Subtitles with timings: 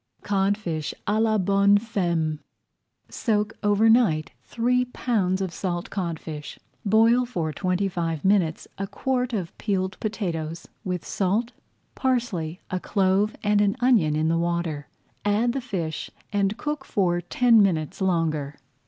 [0.23, 2.39] CODFISH À LA BONNE FEMME
[3.07, 6.55] Soak over night three pounds of salt codfish.
[6.55, 11.51] [Page 102] Boil for twenty five minutes a quart of peeled potatoes, with salt,
[11.93, 14.87] parsley, a clove, and an onion in the water.
[15.23, 18.57] Add the fish and cook for ten minutes longer.